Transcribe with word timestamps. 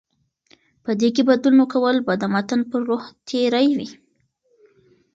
په 0.83 0.91
دې 0.99 1.09
کې 1.15 1.21
بدلون 1.29 1.61
کول 1.73 1.97
به 2.05 2.13
د 2.21 2.23
متن 2.33 2.61
پر 2.69 2.81
روح 2.89 3.03
تېری 3.27 3.67
وي 3.77 3.89